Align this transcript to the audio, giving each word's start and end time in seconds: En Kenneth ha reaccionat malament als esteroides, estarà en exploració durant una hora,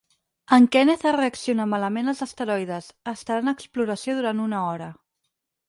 En 0.55 0.63
Kenneth 0.75 1.03
ha 1.09 1.11
reaccionat 1.15 1.69
malament 1.73 2.09
als 2.13 2.25
esteroides, 2.27 2.89
estarà 3.13 3.45
en 3.47 3.55
exploració 3.55 4.19
durant 4.21 4.43
una 4.51 4.67
hora, 4.75 4.93